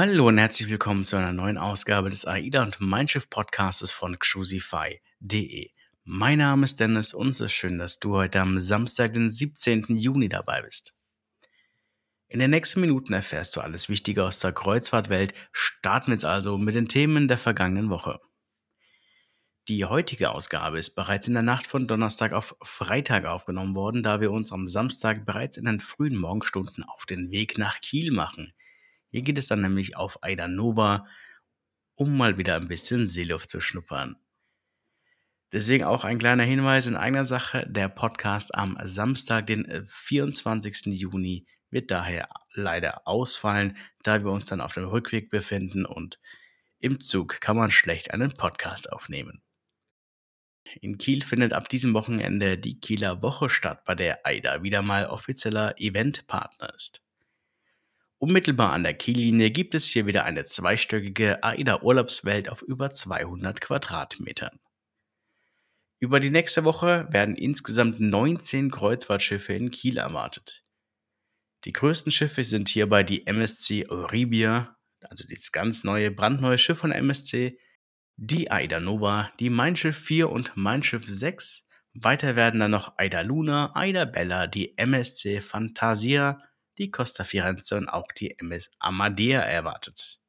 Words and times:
Hallo 0.00 0.28
und 0.28 0.38
herzlich 0.38 0.70
willkommen 0.70 1.04
zu 1.04 1.16
einer 1.16 1.32
neuen 1.32 1.58
Ausgabe 1.58 2.08
des 2.08 2.24
AIDA 2.24 2.62
und 2.62 2.80
Mein 2.80 3.08
Schiff 3.08 3.28
Podcastes 3.28 3.90
von 3.90 4.16
Cruisify.de. 4.16 5.70
Mein 6.04 6.38
Name 6.38 6.62
ist 6.62 6.78
Dennis 6.78 7.12
und 7.12 7.30
es 7.30 7.40
ist 7.40 7.50
schön, 7.50 7.80
dass 7.80 7.98
du 7.98 8.14
heute 8.14 8.40
am 8.40 8.60
Samstag, 8.60 9.14
den 9.14 9.28
17. 9.28 9.96
Juni 9.96 10.28
dabei 10.28 10.62
bist. 10.62 10.94
In 12.28 12.38
den 12.38 12.52
nächsten 12.52 12.80
Minuten 12.80 13.12
erfährst 13.12 13.56
du 13.56 13.60
alles 13.60 13.88
Wichtige 13.88 14.22
aus 14.22 14.38
der 14.38 14.52
Kreuzfahrtwelt. 14.52 15.34
Starten 15.50 16.12
wir 16.12 16.14
jetzt 16.14 16.24
also 16.24 16.58
mit 16.58 16.76
den 16.76 16.86
Themen 16.86 17.26
der 17.26 17.36
vergangenen 17.36 17.90
Woche. 17.90 18.20
Die 19.66 19.84
heutige 19.84 20.30
Ausgabe 20.30 20.78
ist 20.78 20.94
bereits 20.94 21.26
in 21.26 21.34
der 21.34 21.42
Nacht 21.42 21.66
von 21.66 21.88
Donnerstag 21.88 22.34
auf 22.34 22.54
Freitag 22.62 23.24
aufgenommen 23.24 23.74
worden, 23.74 24.04
da 24.04 24.20
wir 24.20 24.30
uns 24.30 24.52
am 24.52 24.68
Samstag 24.68 25.26
bereits 25.26 25.56
in 25.56 25.64
den 25.64 25.80
frühen 25.80 26.16
Morgenstunden 26.16 26.84
auf 26.84 27.04
den 27.04 27.32
Weg 27.32 27.58
nach 27.58 27.80
Kiel 27.80 28.12
machen. 28.12 28.52
Hier 29.10 29.22
geht 29.22 29.38
es 29.38 29.46
dann 29.46 29.62
nämlich 29.62 29.96
auf 29.96 30.22
Aida 30.22 30.48
Nova, 30.48 31.06
um 31.94 32.16
mal 32.16 32.38
wieder 32.38 32.56
ein 32.56 32.68
bisschen 32.68 33.06
Seeluft 33.06 33.50
zu 33.50 33.60
schnuppern. 33.60 34.16
Deswegen 35.50 35.84
auch 35.84 36.04
ein 36.04 36.18
kleiner 36.18 36.44
Hinweis 36.44 36.86
in 36.86 36.96
eigener 36.96 37.24
Sache. 37.24 37.66
Der 37.68 37.88
Podcast 37.88 38.54
am 38.54 38.78
Samstag, 38.82 39.46
den 39.46 39.86
24. 39.86 40.86
Juni, 40.86 41.46
wird 41.70 41.90
daher 41.90 42.28
leider 42.52 43.06
ausfallen, 43.06 43.76
da 44.02 44.22
wir 44.22 44.30
uns 44.30 44.46
dann 44.46 44.60
auf 44.60 44.74
dem 44.74 44.84
Rückweg 44.84 45.30
befinden 45.30 45.86
und 45.86 46.18
im 46.80 47.00
Zug 47.00 47.40
kann 47.40 47.56
man 47.56 47.70
schlecht 47.70 48.12
einen 48.12 48.32
Podcast 48.32 48.92
aufnehmen. 48.92 49.42
In 50.80 50.98
Kiel 50.98 51.22
findet 51.22 51.52
ab 51.52 51.68
diesem 51.68 51.94
Wochenende 51.94 52.58
die 52.58 52.78
Kieler 52.78 53.22
Woche 53.22 53.48
statt, 53.48 53.84
bei 53.84 53.94
der 53.94 54.26
AIDA 54.26 54.62
wieder 54.62 54.82
mal 54.82 55.06
offizieller 55.06 55.74
Eventpartner 55.78 56.74
ist. 56.74 57.02
Unmittelbar 58.20 58.72
an 58.72 58.82
der 58.82 58.94
Kiellinie 58.94 59.52
gibt 59.52 59.76
es 59.76 59.86
hier 59.86 60.06
wieder 60.06 60.24
eine 60.24 60.44
zweistöckige 60.44 61.44
AIDA-Urlaubswelt 61.44 62.48
auf 62.48 62.62
über 62.62 62.90
200 62.90 63.60
Quadratmetern. 63.60 64.58
Über 66.00 66.18
die 66.18 66.30
nächste 66.30 66.64
Woche 66.64 67.06
werden 67.10 67.36
insgesamt 67.36 68.00
19 68.00 68.72
Kreuzfahrtschiffe 68.72 69.52
in 69.52 69.70
Kiel 69.70 69.98
erwartet. 69.98 70.64
Die 71.64 71.72
größten 71.72 72.10
Schiffe 72.10 72.42
sind 72.42 72.68
hierbei 72.68 73.04
die 73.04 73.26
MSC 73.26 73.88
Euribia, 73.88 74.76
also 75.02 75.24
das 75.28 75.52
ganz 75.52 75.84
neue, 75.84 76.10
brandneue 76.10 76.58
Schiff 76.58 76.78
von 76.78 76.92
MSC, 76.92 77.58
die 78.16 78.50
Aida 78.50 78.80
Nova, 78.80 79.32
die 79.38 79.50
Mein 79.50 79.76
Schiff 79.76 79.96
4 79.96 80.28
und 80.30 80.52
Mein 80.56 80.82
Schiff 80.82 81.04
6. 81.08 81.66
Weiter 81.94 82.34
werden 82.34 82.58
dann 82.58 82.72
noch 82.72 82.98
Aida 82.98 83.20
Luna, 83.20 83.72
Aida 83.76 84.04
Bella, 84.04 84.48
die 84.48 84.76
MSC 84.76 85.40
Fantasia, 85.40 86.42
die 86.78 86.90
Costa 86.90 87.24
Firenze 87.24 87.76
und 87.76 87.88
auch 87.88 88.12
die 88.12 88.38
MS 88.38 88.70
Amadea 88.78 89.40
erwartet. 89.40 90.20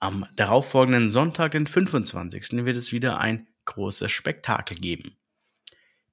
Am 0.00 0.26
darauffolgenden 0.34 1.10
Sonntag, 1.10 1.52
den 1.52 1.66
25. 1.66 2.64
wird 2.64 2.76
es 2.76 2.92
wieder 2.92 3.18
ein 3.18 3.48
großes 3.66 4.10
Spektakel 4.10 4.76
geben. 4.76 5.16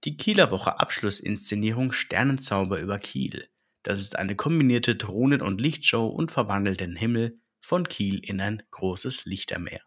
Die 0.04 0.16
Kieler 0.16 0.52
Woche 0.52 0.80
Abschlussinszenierung 0.80 1.92
Sternenzauber 1.92 2.80
über 2.80 3.00
Kiel. 3.00 3.50
Das 3.84 4.00
ist 4.00 4.16
eine 4.16 4.36
kombinierte 4.36 4.96
Drohnen- 4.96 5.42
und 5.42 5.60
Lichtshow 5.60 6.08
und 6.08 6.32
verwandelt 6.32 6.80
den 6.80 6.96
Himmel 6.96 7.36
von 7.62 7.88
Kiel 7.88 8.20
in 8.20 8.40
ein 8.40 8.64
großes 8.72 9.26
Lichtermeer. 9.26 9.82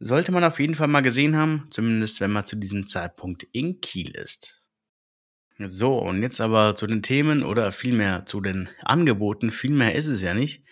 Sollte 0.00 0.32
man 0.32 0.44
auf 0.44 0.58
jeden 0.58 0.74
Fall 0.74 0.88
mal 0.88 1.02
gesehen 1.02 1.36
haben, 1.36 1.68
zumindest 1.70 2.20
wenn 2.20 2.32
man 2.32 2.46
zu 2.46 2.56
diesem 2.56 2.86
Zeitpunkt 2.86 3.44
in 3.52 3.80
Kiel 3.80 4.10
ist. 4.10 4.63
So, 5.58 5.98
und 5.98 6.20
jetzt 6.20 6.40
aber 6.40 6.74
zu 6.74 6.88
den 6.88 7.02
Themen 7.02 7.44
oder 7.44 7.70
vielmehr 7.70 8.26
zu 8.26 8.40
den 8.40 8.68
Angeboten, 8.82 9.52
vielmehr 9.52 9.94
ist 9.94 10.08
es 10.08 10.20
ja 10.20 10.34
nicht, 10.34 10.64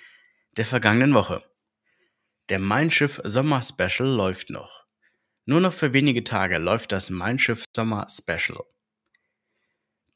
der 0.56 0.66
vergangenen 0.66 1.14
Woche. 1.14 1.44
Der 2.48 2.58
Mein 2.58 2.90
Schiff 2.90 3.20
Sommer 3.22 3.62
Special 3.62 4.08
läuft 4.08 4.50
noch. 4.50 4.84
Nur 5.44 5.60
noch 5.60 5.72
für 5.72 5.92
wenige 5.92 6.24
Tage 6.24 6.58
läuft 6.58 6.90
das 6.90 7.10
Mein 7.10 7.38
Schiff 7.38 7.64
Sommer 7.74 8.08
Special. 8.10 8.64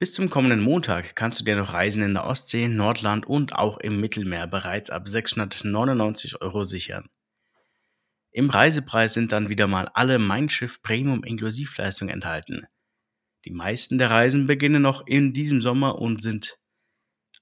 Bis 0.01 0.13
zum 0.13 0.31
kommenden 0.31 0.61
Montag 0.61 1.15
kannst 1.15 1.41
du 1.41 1.45
dir 1.45 1.57
noch 1.57 1.73
Reisen 1.73 2.03
in 2.03 2.15
der 2.15 2.25
Ostsee, 2.25 2.67
Nordland 2.67 3.25
und 3.25 3.55
auch 3.55 3.79
im 3.79 4.01
Mittelmeer 4.01 4.49
bereits 4.49 4.91
ab 4.91 5.09
699 5.09 6.43
Euro 6.43 6.65
sichern. 6.65 7.09
Im 8.33 8.51
Reisepreis 8.51 9.15
sind 9.15 9.31
dann 9.31 9.49
wieder 9.49 9.69
mal 9.69 9.89
alle 9.95 10.19
Mein 10.19 10.49
Schiff 10.49 10.83
Premium 10.83 11.23
Inklusivleistungen 11.23 12.13
enthalten. 12.13 12.67
Die 13.47 13.53
meisten 13.53 13.97
der 13.97 14.11
Reisen 14.11 14.49
beginnen 14.49 14.83
noch 14.83 15.07
in 15.07 15.33
diesem 15.33 15.61
Sommer 15.63 16.01
und 16.01 16.21
sind 16.21 16.59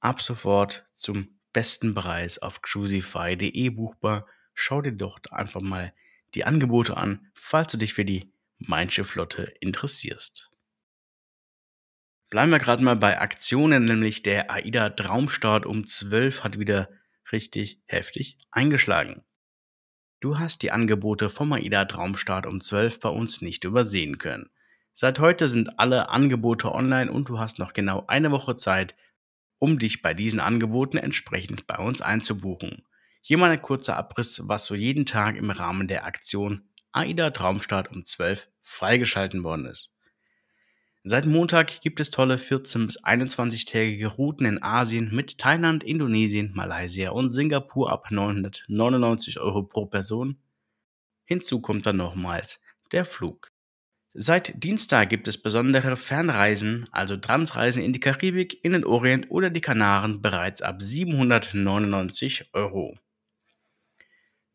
ab 0.01 0.21
sofort 0.21 0.87
zum 0.93 1.41
besten 1.55 1.95
Preis 1.95 2.39
auf 2.39 2.61
cruisify.de 2.61 3.71
buchbar. 3.71 4.27
Schau 4.53 4.83
dir 4.83 4.93
doch 4.93 5.19
einfach 5.31 5.63
mal 5.63 5.95
die 6.35 6.45
Angebote 6.45 6.99
an, 6.99 7.31
falls 7.33 7.73
du 7.73 7.79
dich 7.79 7.95
für 7.95 8.05
die 8.05 8.31
Mein 8.59 8.91
Schiff 8.91 9.09
Flotte 9.09 9.55
interessierst. 9.61 10.51
Bleiben 12.29 12.53
wir 12.53 12.59
gerade 12.59 12.85
mal 12.85 12.97
bei 12.97 13.19
Aktionen, 13.19 13.87
nämlich 13.87 14.23
der 14.23 14.51
AIDA 14.51 14.91
Traumstart 14.91 15.65
um 15.65 15.87
12 15.87 16.45
hat 16.45 16.59
wieder 16.59 16.91
richtig 17.33 17.81
heftig 17.87 18.37
eingeschlagen. 18.51 19.25
Du 20.21 20.39
hast 20.39 20.63
die 20.63 20.71
Angebote 20.71 21.31
vom 21.31 21.55
AIDA 21.55 21.87
Traumstart 21.87 22.45
um 22.45 22.61
12 22.61 23.01
bei 23.01 23.09
uns 23.09 23.41
nicht 23.41 23.65
übersehen 23.65 24.19
können. 24.19 24.51
Seit 24.97 25.19
heute 25.19 25.49
sind 25.49 25.81
alle 25.81 26.09
Angebote 26.09 26.73
online 26.73 27.11
und 27.11 27.29
du 27.29 27.41
hast 27.41 27.59
noch 27.59 27.73
genau 27.73 28.05
eine 28.07 28.31
Woche 28.31 28.55
Zeit, 28.55 28.95
um 29.59 29.81
dich 29.81 30.03
bei 30.03 30.15
diesen 30.15 30.39
Angeboten 30.39 30.99
entsprechend 30.99 31.67
bei 31.67 31.79
uns 31.79 32.01
einzubuchen. 32.01 32.87
Hier 33.21 33.37
mal 33.37 33.51
ein 33.51 33.61
kurzer 33.61 33.97
Abriss, 33.97 34.43
was 34.45 34.67
so 34.67 34.77
jeden 34.77 35.05
Tag 35.05 35.37
im 35.37 35.51
Rahmen 35.51 35.89
der 35.89 36.05
Aktion 36.05 36.69
AIDA 36.93 37.31
Traumstart 37.31 37.91
um 37.91 38.05
12 38.05 38.49
freigeschalten 38.63 39.43
worden 39.43 39.67
ist. 39.67 39.91
Seit 41.03 41.27
Montag 41.27 41.81
gibt 41.81 41.99
es 41.99 42.13
tolle 42.13 42.39
14 42.39 42.87
bis 42.87 43.03
21-tägige 43.03 44.07
Routen 44.07 44.47
in 44.47 44.63
Asien 44.63 45.13
mit 45.13 45.39
Thailand, 45.39 45.83
Indonesien, 45.83 46.53
Malaysia 46.55 47.11
und 47.11 47.31
Singapur 47.31 47.91
ab 47.91 48.13
999 48.13 49.41
Euro 49.41 49.65
pro 49.65 49.87
Person. 49.87 50.39
Hinzu 51.25 51.61
kommt 51.61 51.85
dann 51.85 51.97
nochmals 51.97 52.61
der 52.93 53.05
Flug. 53.05 53.54
Seit 54.17 54.63
Dienstag 54.63 55.09
gibt 55.09 55.27
es 55.27 55.43
besondere 55.43 55.97
Fernreisen, 55.97 56.87
also 56.93 57.17
Transreisen 57.17 57.83
in 57.83 57.93
die 57.93 57.99
Karibik, 57.99 58.65
in 58.65 58.71
den 58.71 58.85
Orient 58.85 59.29
oder 59.29 59.51
die 59.51 59.61
Kanaren 59.61 60.23
bereits 60.23 60.63
ab 60.63 60.81
799 60.81 62.51
Euro. 62.53 62.97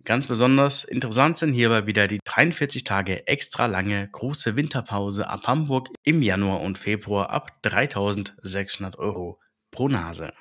Ganz 0.06 0.28
besonders 0.28 0.86
interessant 0.86 1.38
sind 1.38 1.52
hierbei 1.52 1.86
wieder 1.88 2.08
die 2.08 2.22
43 2.24 2.86
Tage 2.86 3.28
extra 3.28 3.66
lange 3.66 4.08
große 4.10 4.56
Winterpause 4.56 5.28
ab 5.28 5.46
Hamburg 5.46 5.90
im 6.06 6.22
Januar 6.22 6.62
und 6.62 6.78
Februar 6.78 7.30
ab 7.30 7.62
3600 7.64 8.98
Euro 8.98 9.42
pro 9.72 9.90
Nase. 9.90 10.32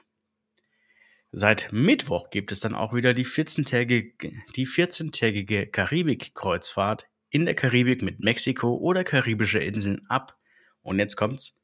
Seit 1.33 1.73
Mittwoch 1.73 2.31
gibt 2.31 2.53
es 2.53 2.61
dann 2.61 2.77
auch 2.77 2.95
wieder 2.95 3.15
die 3.15 3.27
14-tägige, 3.27 4.33
die 4.55 4.67
14-tägige 4.69 5.67
Karibik-Kreuzfahrt 5.67 7.09
in 7.31 7.45
der 7.45 7.55
Karibik 7.55 8.03
mit 8.03 8.21
Mexiko 8.21 8.77
oder 8.77 9.05
karibische 9.05 9.59
Inseln 9.59 10.07
ab. 10.09 10.39
Und 10.83 10.99
jetzt 10.99 11.17
kommt's. 11.17 11.55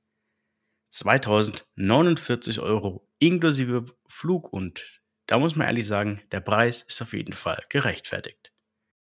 2049 0.90 2.60
Euro 2.60 3.08
inklusive 3.18 3.86
Flug 4.06 4.52
und 4.52 5.02
da 5.26 5.38
muss 5.38 5.56
man 5.56 5.66
ehrlich 5.66 5.86
sagen, 5.86 6.20
der 6.30 6.40
Preis 6.40 6.82
ist 6.82 7.02
auf 7.02 7.14
jeden 7.14 7.32
Fall 7.32 7.64
gerechtfertigt. 7.68 8.52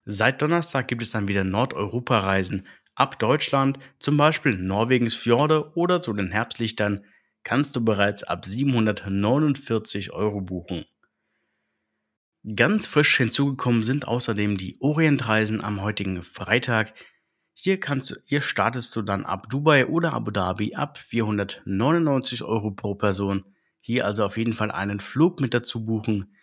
Seit 0.05 0.41
Donnerstag 0.41 0.87
gibt 0.87 1.01
es 1.01 1.11
dann 1.11 1.27
wieder 1.27 1.43
Nordeuropa-Reisen 1.43 2.67
ab 2.95 3.19
Deutschland, 3.19 3.79
zum 3.99 4.17
Beispiel 4.17 4.57
Norwegens 4.57 5.15
Fjorde 5.15 5.71
oder 5.75 6.01
zu 6.01 6.13
den 6.13 6.31
Herbstlichtern, 6.31 7.05
kannst 7.43 7.75
du 7.75 7.83
bereits 7.83 8.23
ab 8.23 8.45
749 8.45 10.13
Euro 10.13 10.41
buchen. 10.41 10.85
Ganz 12.43 12.87
frisch 12.87 13.15
hinzugekommen 13.15 13.83
sind 13.83 14.05
außerdem 14.05 14.57
die 14.57 14.75
Orientreisen 14.81 15.61
am 15.61 15.81
heutigen 15.81 16.23
Freitag. 16.23 16.93
Hier, 17.53 17.79
kannst, 17.79 18.21
hier 18.25 18.41
startest 18.41 18.93
du 18.97 19.01
dann 19.01 19.25
ab 19.25 19.47
Dubai 19.49 19.87
oder 19.87 20.11
Abu 20.11 20.29
Dhabi 20.29 20.75
ab 20.75 20.97
499 20.97 22.43
Euro 22.43 22.71
pro 22.71 22.95
Person. 22.95 23.45
Hier 23.81 24.05
also 24.05 24.25
auf 24.25 24.35
jeden 24.35 24.51
Fall 24.51 24.71
einen 24.71 24.99
Flug 24.99 25.39
mit 25.39 25.53
dazu 25.53 25.85
buchen. 25.85 26.35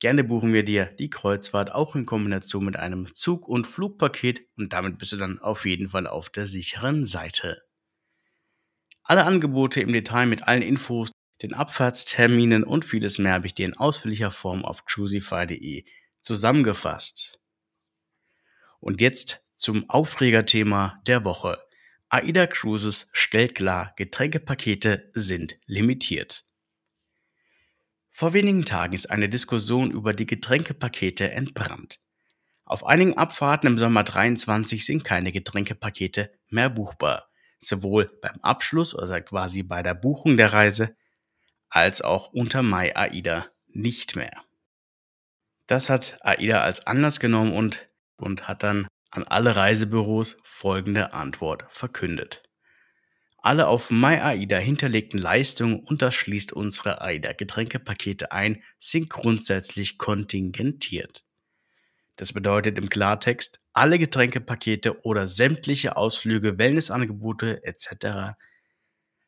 Gerne 0.00 0.24
buchen 0.24 0.54
wir 0.54 0.64
dir 0.64 0.86
die 0.86 1.10
Kreuzfahrt 1.10 1.72
auch 1.72 1.94
in 1.94 2.06
Kombination 2.06 2.64
mit 2.64 2.76
einem 2.76 3.12
Zug- 3.12 3.48
und 3.48 3.66
Flugpaket 3.66 4.46
und 4.56 4.72
damit 4.72 4.96
bist 4.96 5.12
du 5.12 5.18
dann 5.18 5.38
auf 5.38 5.66
jeden 5.66 5.90
Fall 5.90 6.06
auf 6.06 6.30
der 6.30 6.46
sicheren 6.46 7.04
Seite. 7.04 7.60
Alle 9.02 9.24
Angebote 9.24 9.82
im 9.82 9.92
Detail 9.92 10.24
mit 10.24 10.48
allen 10.48 10.62
Infos 10.62 11.12
den 11.42 11.54
Abfahrtsterminen 11.54 12.64
und 12.64 12.84
vieles 12.84 13.18
mehr 13.18 13.32
habe 13.32 13.46
ich 13.46 13.54
dir 13.54 13.66
in 13.66 13.76
ausführlicher 13.76 14.30
Form 14.30 14.64
auf 14.64 14.84
cruisify.de 14.84 15.84
zusammengefasst. 16.20 17.40
Und 18.80 19.00
jetzt 19.00 19.44
zum 19.56 19.88
Aufregerthema 19.90 21.00
der 21.06 21.24
Woche. 21.24 21.58
AIDA 22.08 22.46
Cruises 22.46 23.08
stellt 23.12 23.54
klar, 23.54 23.92
Getränkepakete 23.96 25.08
sind 25.14 25.56
limitiert. 25.66 26.44
Vor 28.10 28.34
wenigen 28.34 28.64
Tagen 28.64 28.92
ist 28.92 29.10
eine 29.10 29.28
Diskussion 29.28 29.90
über 29.90 30.12
die 30.12 30.26
Getränkepakete 30.26 31.30
entbrannt. 31.30 32.00
Auf 32.64 32.84
einigen 32.84 33.16
Abfahrten 33.16 33.66
im 33.68 33.78
Sommer 33.78 34.04
23 34.04 34.84
sind 34.84 35.04
keine 35.04 35.32
Getränkepakete 35.32 36.32
mehr 36.48 36.68
buchbar, 36.68 37.30
sowohl 37.58 38.10
beim 38.20 38.38
Abschluss, 38.42 38.94
also 38.94 39.14
quasi 39.20 39.62
bei 39.62 39.82
der 39.82 39.94
Buchung 39.94 40.36
der 40.36 40.52
Reise, 40.52 40.94
als 41.72 42.02
auch 42.02 42.28
unter 42.34 42.62
Mai 42.62 42.94
AIDA 42.94 43.46
nicht 43.66 44.14
mehr. 44.14 44.44
Das 45.66 45.88
hat 45.88 46.18
AIDA 46.20 46.60
als 46.60 46.86
Anlass 46.86 47.18
genommen 47.18 47.54
und, 47.54 47.88
und 48.16 48.46
hat 48.46 48.62
dann 48.62 48.86
an 49.10 49.24
alle 49.24 49.56
Reisebüros 49.56 50.36
folgende 50.42 51.14
Antwort 51.14 51.64
verkündet. 51.70 52.42
Alle 53.38 53.68
auf 53.68 53.90
MyAIDA 53.90 54.58
hinterlegten 54.58 55.18
Leistungen, 55.18 55.80
und 55.80 56.02
das 56.02 56.14
schließt 56.14 56.52
unsere 56.52 57.00
AIDA-Getränkepakete 57.00 58.32
ein, 58.32 58.62
sind 58.78 59.08
grundsätzlich 59.08 59.96
kontingentiert. 59.96 61.24
Das 62.16 62.34
bedeutet 62.34 62.76
im 62.76 62.90
Klartext, 62.90 63.60
alle 63.72 63.98
Getränkepakete 63.98 65.04
oder 65.06 65.26
sämtliche 65.26 65.96
Ausflüge, 65.96 66.58
Wellnessangebote 66.58 67.64
etc. 67.64 68.36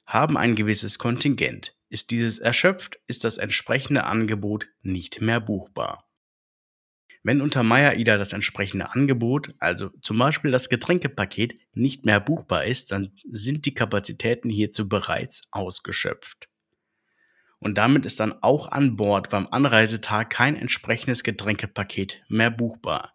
haben 0.05 0.37
ein 0.37 0.55
gewisses 0.55 0.99
Kontingent. 0.99 1.75
Ist 1.95 2.11
dieses 2.11 2.41
erschöpft, 2.41 2.99
ist 3.07 3.23
das 3.23 3.39
entsprechende 3.39 4.03
Angebot 4.03 4.67
nicht 4.83 5.21
mehr 5.21 5.39
buchbar. 5.39 6.11
Wenn 7.23 7.41
unter 7.41 7.63
MyAIDA 7.63 8.17
das 8.17 8.33
entsprechende 8.33 8.91
Angebot, 8.91 9.55
also 9.61 9.91
zum 10.03 10.19
Beispiel 10.19 10.51
das 10.51 10.69
Getränkepaket, 10.69 11.55
nicht 11.73 12.05
mehr 12.05 12.19
buchbar 12.19 12.65
ist, 12.65 12.91
dann 12.91 13.13
sind 13.31 13.65
die 13.65 13.75
Kapazitäten 13.75 14.51
hierzu 14.51 14.89
bereits 14.89 15.43
ausgeschöpft. 15.53 16.49
Und 17.61 17.79
damit 17.79 18.07
ist 18.07 18.19
dann 18.19 18.43
auch 18.43 18.73
an 18.73 18.97
Bord 18.97 19.31
beim 19.31 19.47
Anreisetag 19.47 20.31
kein 20.31 20.57
entsprechendes 20.57 21.23
Getränkepaket 21.23 22.25
mehr 22.27 22.51
buchbar. 22.51 23.15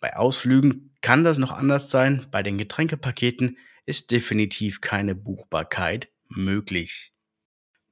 Bei 0.00 0.16
Ausflügen 0.16 0.96
kann 1.02 1.22
das 1.22 1.36
noch 1.36 1.50
anders 1.52 1.90
sein, 1.90 2.26
bei 2.30 2.42
den 2.42 2.56
Getränkepaketen 2.56 3.58
ist 3.84 4.10
definitiv 4.10 4.80
keine 4.80 5.14
Buchbarkeit 5.14 6.08
möglich. 6.30 7.12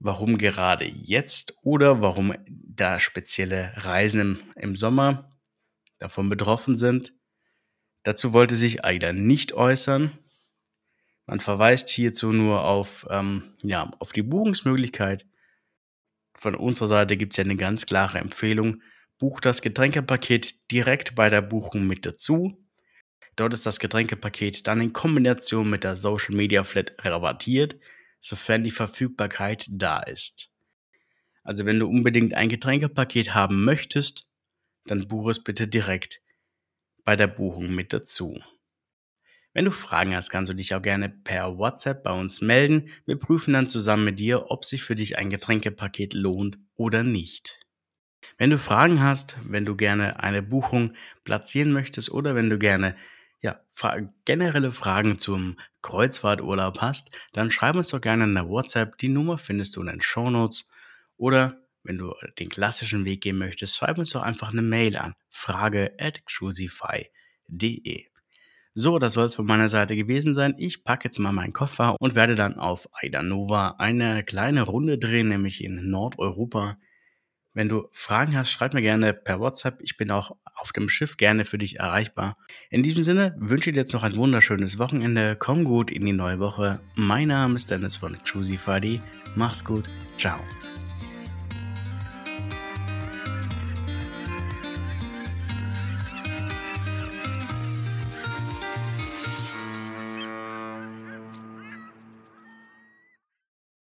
Warum 0.00 0.38
gerade 0.38 0.84
jetzt 0.84 1.56
oder 1.62 2.00
warum 2.00 2.34
da 2.48 3.00
spezielle 3.00 3.72
Reisen 3.76 4.42
im, 4.54 4.76
Sommer 4.76 5.36
davon 5.98 6.28
betroffen 6.28 6.76
sind, 6.76 7.14
dazu 8.04 8.32
wollte 8.32 8.54
sich 8.54 8.84
AIDA 8.84 9.12
nicht 9.12 9.52
äußern. 9.52 10.16
Man 11.26 11.40
verweist 11.40 11.90
hierzu 11.90 12.32
nur 12.32 12.64
auf, 12.64 13.06
ähm, 13.10 13.54
ja, 13.62 13.90
auf 13.98 14.12
die 14.12 14.22
Buchungsmöglichkeit 14.22 15.26
von 16.38 16.54
unserer 16.54 16.88
Seite 16.88 17.16
gibt 17.16 17.32
es 17.32 17.36
ja 17.36 17.44
eine 17.44 17.56
ganz 17.56 17.84
klare 17.84 18.18
Empfehlung. 18.18 18.82
Bucht 19.18 19.44
das 19.44 19.60
Getränkepaket 19.60 20.70
direkt 20.70 21.16
bei 21.16 21.28
der 21.28 21.42
Buchung 21.42 21.86
mit 21.86 22.06
dazu. 22.06 22.64
Dort 23.34 23.54
ist 23.54 23.66
das 23.66 23.80
Getränkepaket 23.80 24.66
dann 24.68 24.80
in 24.80 24.92
Kombination 24.92 25.68
mit 25.68 25.82
der 25.82 25.96
Social 25.96 26.36
Media 26.36 26.62
Flat 26.62 26.94
rabattiert, 27.04 27.76
sofern 28.20 28.64
die 28.64 28.70
Verfügbarkeit 28.70 29.66
da 29.70 30.00
ist. 30.00 30.50
Also 31.42 31.64
wenn 31.64 31.78
du 31.78 31.86
unbedingt 31.86 32.34
ein 32.34 32.48
Getränkepaket 32.48 33.34
haben 33.34 33.64
möchtest, 33.64 34.28
dann 34.84 35.08
buche 35.08 35.30
es 35.30 35.42
bitte 35.42 35.68
direkt 35.68 36.20
bei 37.04 37.16
der 37.16 37.26
Buchung 37.26 37.74
mit 37.74 37.92
dazu. 37.92 38.38
Wenn 39.54 39.64
du 39.64 39.70
Fragen 39.70 40.14
hast, 40.14 40.30
kannst 40.30 40.50
du 40.50 40.54
dich 40.54 40.74
auch 40.74 40.82
gerne 40.82 41.08
per 41.08 41.58
WhatsApp 41.58 42.02
bei 42.02 42.12
uns 42.12 42.40
melden. 42.40 42.90
Wir 43.06 43.18
prüfen 43.18 43.54
dann 43.54 43.66
zusammen 43.66 44.04
mit 44.04 44.18
dir, 44.18 44.50
ob 44.50 44.64
sich 44.64 44.82
für 44.82 44.94
dich 44.94 45.18
ein 45.18 45.30
Getränkepaket 45.30 46.14
lohnt 46.14 46.58
oder 46.74 47.02
nicht. 47.02 47.60
Wenn 48.36 48.50
du 48.50 48.58
Fragen 48.58 49.02
hast, 49.02 49.36
wenn 49.44 49.64
du 49.64 49.74
gerne 49.74 50.22
eine 50.22 50.42
Buchung 50.42 50.94
platzieren 51.24 51.72
möchtest 51.72 52.10
oder 52.10 52.34
wenn 52.34 52.50
du 52.50 52.58
gerne 52.58 52.94
ja, 53.40 53.60
generelle 54.24 54.72
Fragen 54.72 55.18
zum 55.18 55.58
Kreuzfahrturlaub 55.88 56.80
hast, 56.80 57.10
dann 57.32 57.50
schreib 57.50 57.76
uns 57.76 57.90
doch 57.90 58.00
gerne 58.00 58.24
in 58.24 58.34
der 58.34 58.48
WhatsApp. 58.48 58.98
Die 58.98 59.08
Nummer 59.08 59.38
findest 59.38 59.76
du 59.76 59.80
in 59.80 59.86
den 59.86 60.00
Show 60.00 60.28
Notes. 60.28 60.68
Oder 61.16 61.62
wenn 61.82 61.98
du 61.98 62.14
den 62.38 62.50
klassischen 62.50 63.04
Weg 63.06 63.22
gehen 63.22 63.38
möchtest, 63.38 63.76
schreib 63.76 63.98
uns 63.98 64.10
doch 64.10 64.22
einfach 64.22 64.52
eine 64.52 64.62
Mail 64.62 64.96
an 64.96 65.14
frage 65.28 65.94
at 65.98 66.24
cruisify.de. 66.26 68.04
So, 68.74 68.98
das 68.98 69.14
soll 69.14 69.26
es 69.26 69.34
von 69.34 69.46
meiner 69.46 69.68
Seite 69.68 69.96
gewesen 69.96 70.34
sein. 70.34 70.54
Ich 70.58 70.84
packe 70.84 71.04
jetzt 71.04 71.18
mal 71.18 71.32
meinen 71.32 71.52
Koffer 71.52 71.96
und 71.98 72.14
werde 72.14 72.34
dann 72.34 72.58
auf 72.58 72.88
Aida 72.92 73.22
Nova 73.22 73.76
eine 73.78 74.22
kleine 74.22 74.62
Runde 74.62 74.98
drehen, 74.98 75.28
nämlich 75.28 75.64
in 75.64 75.90
Nordeuropa. 75.90 76.78
Wenn 77.58 77.68
du 77.68 77.88
Fragen 77.90 78.36
hast, 78.36 78.52
schreib 78.52 78.72
mir 78.72 78.82
gerne 78.82 79.12
per 79.12 79.40
WhatsApp. 79.40 79.80
Ich 79.82 79.96
bin 79.96 80.12
auch 80.12 80.30
auf 80.54 80.70
dem 80.70 80.88
Schiff 80.88 81.16
gerne 81.16 81.44
für 81.44 81.58
dich 81.58 81.80
erreichbar. 81.80 82.36
In 82.70 82.84
diesem 82.84 83.02
Sinne 83.02 83.34
wünsche 83.36 83.70
ich 83.70 83.74
dir 83.74 83.80
jetzt 83.80 83.92
noch 83.92 84.04
ein 84.04 84.14
wunderschönes 84.14 84.78
Wochenende. 84.78 85.34
Komm 85.36 85.64
gut 85.64 85.90
in 85.90 86.06
die 86.06 86.12
neue 86.12 86.38
Woche. 86.38 86.78
Mein 86.94 87.26
Name 87.26 87.56
ist 87.56 87.68
Dennis 87.68 87.96
von 87.96 88.16
Choosy 88.22 88.60
Mach's 89.34 89.64
gut. 89.64 89.88
Ciao. 90.16 90.38